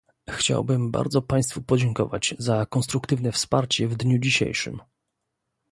Chciałbym 0.29 0.91
bardzo 0.91 1.21
Państwu 1.21 1.61
podziękować 1.61 2.35
za 2.39 2.65
konstruktywne 2.65 3.31
wsparcie 3.31 3.87
w 3.87 3.95
dniu 3.95 4.17
dzisiejszym 4.19 4.79